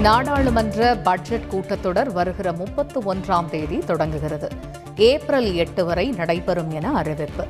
[0.00, 4.48] நாடாளுமன்ற பட்ஜெட் கூட்டத்தொடர் வருகிற முப்பத்து ஒன்றாம் தேதி தொடங்குகிறது.
[4.96, 7.46] ஏப்ரல் எட்டு வரை நடைபெறும் என அறிவிப்பு.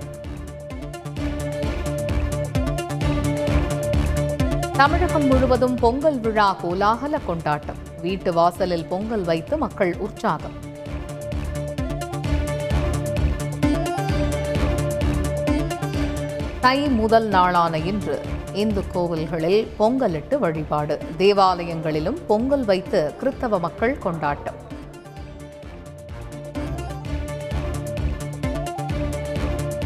[4.72, 7.77] தமிழகம் முழுவதும் பொங்கல் விழா கோலாகல கொண்டாட்டம்.
[8.00, 10.69] வீட்டு வாசலில் பொங்கல் வைத்து மக்கள் உற்சாகம்.
[16.61, 18.21] தை முதல் நாளான இன்று
[18.61, 20.95] இந்து கோவில்களில் பொங்கலிட்டு வழிபாடு.
[21.18, 24.58] தேவாலயங்களிலும் பொங்கல் வைத்து கிறித்தவ மக்கள் கொண்டாட்டம்.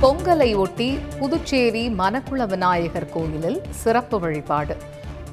[0.02, 4.76] பொங்கலை ஒட்டி புதுச்சேரி மணக்குள விநாயகர் கோயிலில் சிறப்பு வழிபாடு.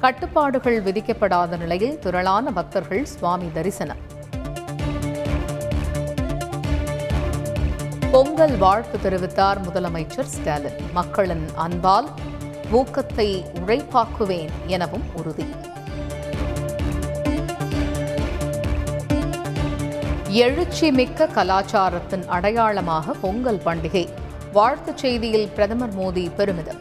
[0.00, 4.00] கட்டுப்பாடுகள் விதிக்கப்படாத நிலையில் திரளான பக்தர்கள் சுவாமி தரிசனம்.
[8.10, 10.78] பொங்கல் வாழ்த்து தெரிவித்தார் முதலமைச்சர் ஸ்டாலின்.
[10.92, 12.08] மக்களின் அன்பால்
[12.72, 15.46] ஊக்கத்தை உழைப்பாக்குவேன் எனவும் உறுதி.
[20.28, 24.08] எழுச்சி மிக்க கலாச்சாரத்தின் அடையாளமாக பொங்கல் பண்டிகை.
[24.52, 26.80] வாழ்த்துச் செய்தியில் பிரதமர் மோடி பெருமிதம்.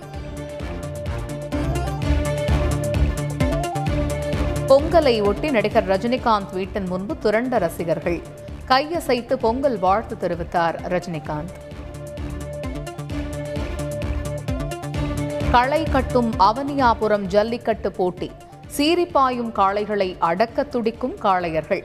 [4.68, 8.22] பொங்கலை ஒட்டி நடிகர் ரஜினிகாந்த் வீட்டின் முன்பு திரண்ட ரசிகர்கள்.
[8.68, 11.70] கையசைத்து பொங்கல் வாழ்த்து தெரிவித்தார் ரஜினிகாந்த்.
[15.54, 18.28] களை கட்டும் அவனியாபுரம் ஜல்லிக்கட்டு போட்டி.
[18.76, 21.82] சீரிப்பாயும் காளைகளை அடக்க துடிக்கும் காளையர்கள்.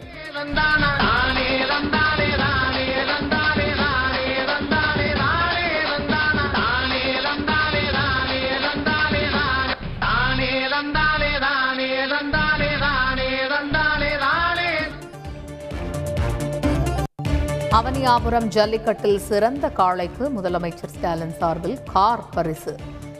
[17.78, 22.74] அவனியாபுரம் ஜல்லிக்கட்டில் சிறந்த காளைக்கு முதலமைச்சர் ஸ்டாலின் சார்பில் கார் பரிசு.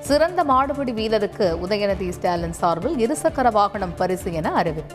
[0.07, 4.95] சிறந்த மாடுபிடி வீரருக்கு உதயநிதி ஸ்டாலின் சார்பில் இருசக்கர வாகனம் பரிசு என அறிவிப்பு.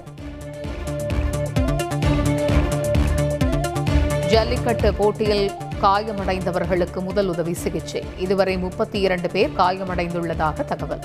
[4.30, 8.04] ஜல்லிக்கட்டு போட்டியில் காயமடைந்தவர்களுக்கு முதல் உதவி சிகிச்சை.
[8.18, 11.04] இதுவரை முப்பத்தி இரண்டு பேர் காயமடைந்துள்ளதாக தகவல்.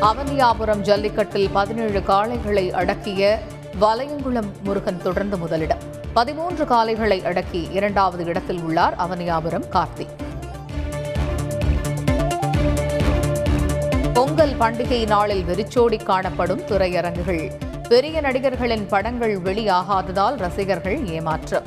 [0.00, 3.38] அவனியாபுரம் ஜல்லிக்கட்டில் பதினேழு காளைகளை அடக்கிய
[3.80, 5.92] வலையங்குளம் முருகன் தொடர்ந்து முதலிடம்.
[6.14, 10.14] பதிமூன்று காலைகளை அடக்கி இரண்டாவது இடத்தில் உள்ளார் அவனியாபுரம் கார்த்திக்
[14.12, 17.50] பொங்கல் பண்டிகை நாளில் வெறிச்சோடி காணப்படும் திரையரங்குகள்.
[17.88, 21.62] பெரிய நடிகர்களின் படங்கள் வெளியாகாததால் ரசிகர்கள் ஏமாற்றம்.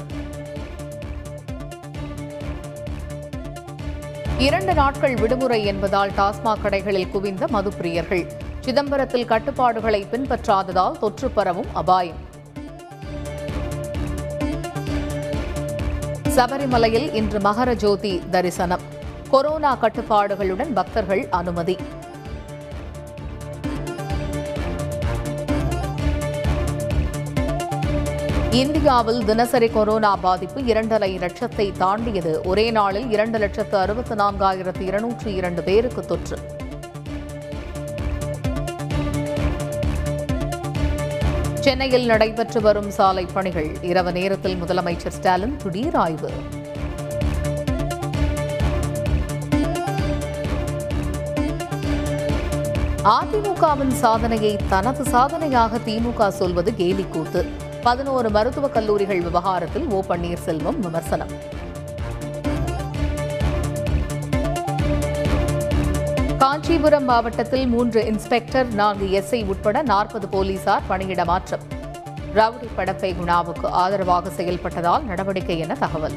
[4.37, 8.29] இரண்டு நாட்கள் விடுமுறை என்பதால் டாஸ்மாக் கடைகளில் குவிந்த மதுப்பிரியர்கள்.
[8.65, 12.25] சிதம்பரத்தில் கட்டுப்பாடுகளை பின்பற்றாததால் தொற்று பரவும் அபாயம்.
[16.37, 18.81] சபரிமலையில் இன்று மகர ஜோதி தரிசனம்.
[19.29, 21.77] கொரோனா கட்டுப்பாடுகளுடன் பக்தர்கள் அனுமதி.
[28.51, 32.41] இந்தியாவில் தினசரி கொரோனா பாதிப்பு இரண்டரை லட்சத்தை தாண்டியது.
[32.45, 36.56] ஒரே நாளில் இரண்டு லட்சத்து அறுபத்தி நான்காயிரத்து இருநூற்று இரண்டு பேருக்கு தொற்று.
[41.59, 43.77] சென்னையில் நடைபெற்று வரும் சாலை பணிகள்.
[43.81, 46.31] இரவு நேரத்தில் முதலமைச்சர் ஸ்டாலின் திடீர் ஆய்வு.
[53.03, 57.45] அதிமுகவின் சாதனையை தனது சாதனையாக திமுக சொல்வது கேலிக்கூத்து.
[57.81, 61.55] பதினோரு மருத்துவக் கல்லூரிகள் விவகாரத்தில் ஓ பன்னீர்செல்வம் விமர்சனம்.
[66.47, 71.59] காஞ்சிபுரம் மாவட்டத்தில் மூன்று இன்ஸ்பெக்டர் நான்கு எஸ்ஐ உட்பட நாற்பது போலீசார் பணியிட மாற்றம்.
[72.35, 76.13] ரவுடி படப்பை குணாவுக்கு ஆதரவாக செயல்பட்டதால் நடவடிக்கை என தகவல்.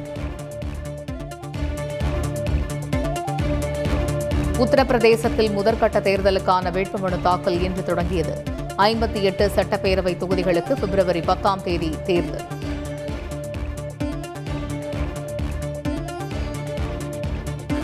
[4.58, 8.42] உத்தரப்பிரதேசத்தில் முதற்கட்ட தேர்தலுக்கான வேட்புமனு தாக்கல் இன்று தொடங்கியது.
[8.76, 12.58] ஐம்பத்தி எட்டு சட்டப்பேரவை தொகுதிகளுக்கு பிப்ரவரி பத்தாம் தேதி தேர்தல்.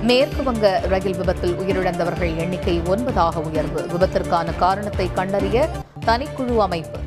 [0.06, 3.80] மேற்கு வங்க ரயில் விபத்தில் உயிரிழந்தவர்கள் எண்ணிக்கை ஒன்பதாக உயர்வு.
[3.82, 5.68] விபத்திற்கான காரணத்தை கண்டறிய
[6.06, 6.98] தனிக்குழு அமைப்பு